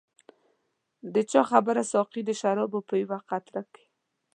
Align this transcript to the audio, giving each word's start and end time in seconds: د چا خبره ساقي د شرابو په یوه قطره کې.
د 1.13 1.15
چا 1.31 1.41
خبره 1.51 1.83
ساقي 1.93 2.21
د 2.25 2.31
شرابو 2.41 2.79
په 2.89 2.93
یوه 3.03 3.19
قطره 3.29 3.63
کې. 3.73 3.85